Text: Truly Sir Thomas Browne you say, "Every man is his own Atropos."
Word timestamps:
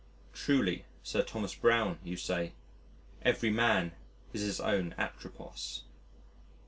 Truly 0.33 0.85
Sir 1.03 1.21
Thomas 1.21 1.53
Browne 1.53 1.99
you 2.03 2.17
say, 2.17 2.53
"Every 3.21 3.51
man 3.51 3.91
is 4.33 4.41
his 4.41 4.59
own 4.59 4.95
Atropos." 4.97 5.81